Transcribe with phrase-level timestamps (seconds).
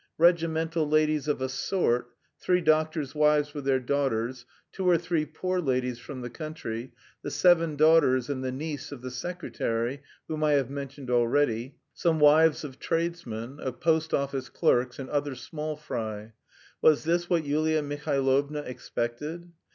[0.17, 2.09] Regimental ladies of a sort,
[2.39, 7.29] three doctors' wives with their daughters, two or three poor ladies from the country, the
[7.29, 12.63] seven daughters and the niece of the secretary whom I have mentioned already, some wives
[12.63, 16.33] of tradesmen, of post office clerks and other small fry
[16.81, 19.51] was this what Yulia Mihailovna expected?